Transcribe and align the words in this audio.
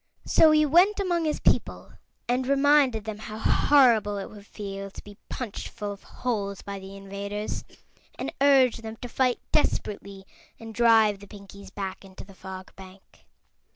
So 0.25 0.49
he 0.49 0.65
went 0.65 0.99
among 0.99 1.25
his 1.25 1.39
people 1.39 1.93
and 2.27 2.47
reminded 2.47 3.03
them 3.03 3.19
how 3.19 3.37
horrible 3.37 4.17
it 4.17 4.31
would 4.31 4.47
feel 4.47 4.89
to 4.89 5.03
be 5.03 5.19
punched 5.29 5.67
full 5.67 5.91
of 5.91 6.01
holes 6.01 6.63
by 6.63 6.79
the 6.79 6.97
invaders, 6.97 7.63
and 8.17 8.33
urged 8.41 8.81
them 8.81 8.95
to 8.95 9.07
fight 9.07 9.39
desperately 9.51 10.25
and 10.59 10.73
drive 10.73 11.19
the 11.19 11.27
Pinkies 11.27 11.69
back 11.69 12.03
into 12.03 12.23
the 12.23 12.33
Fog 12.33 12.75
Bank. 12.75 13.27